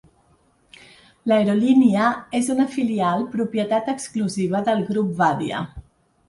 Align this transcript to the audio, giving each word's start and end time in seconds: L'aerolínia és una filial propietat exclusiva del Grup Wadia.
L'aerolínia 1.31 2.07
és 2.39 2.49
una 2.53 2.65
filial 2.77 3.27
propietat 3.35 3.93
exclusiva 3.95 4.63
del 4.71 4.83
Grup 4.89 5.15
Wadia. 5.23 5.63